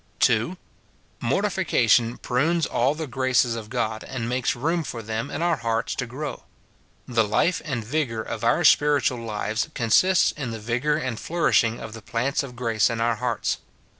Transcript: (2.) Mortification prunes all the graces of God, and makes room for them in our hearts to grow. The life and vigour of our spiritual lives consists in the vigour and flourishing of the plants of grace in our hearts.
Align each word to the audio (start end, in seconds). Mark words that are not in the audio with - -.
(2.) 0.19 0.57
Mortification 1.19 2.17
prunes 2.17 2.65
all 2.65 2.95
the 2.95 3.05
graces 3.05 3.53
of 3.55 3.69
God, 3.69 4.03
and 4.03 4.27
makes 4.27 4.55
room 4.55 4.83
for 4.83 5.03
them 5.03 5.29
in 5.29 5.43
our 5.43 5.57
hearts 5.57 5.93
to 5.93 6.07
grow. 6.07 6.45
The 7.07 7.23
life 7.23 7.61
and 7.63 7.85
vigour 7.85 8.23
of 8.23 8.43
our 8.43 8.63
spiritual 8.63 9.19
lives 9.19 9.69
consists 9.75 10.31
in 10.31 10.49
the 10.49 10.59
vigour 10.59 10.95
and 10.95 11.19
flourishing 11.19 11.79
of 11.79 11.93
the 11.93 12.01
plants 12.01 12.41
of 12.41 12.55
grace 12.55 12.89
in 12.89 12.99
our 12.99 13.17
hearts. 13.17 13.59